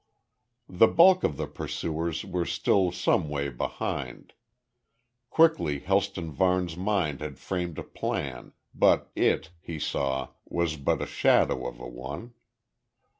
[0.67, 4.33] The bulk of the pursuers were still some way behind.
[5.29, 11.05] Quickly Helston Varne's mind had framed a plan, but it, he saw was but a
[11.05, 12.33] shadow of a one.